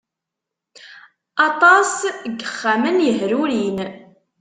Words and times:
Aṭas 1.47 1.91
n 2.07 2.07
yexxamen 2.39 2.97
yehrurin. 3.05 3.77